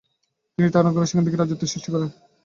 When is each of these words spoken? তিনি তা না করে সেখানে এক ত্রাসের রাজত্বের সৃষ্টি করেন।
তিনি 0.53 0.69
তা 0.73 0.79
না 0.81 0.91
করে 0.91 1.05
সেখানে 1.05 1.23
এক 1.23 1.33
ত্রাসের 1.33 1.41
রাজত্বের 1.41 1.71
সৃষ্টি 1.73 1.89
করেন। 1.93 2.09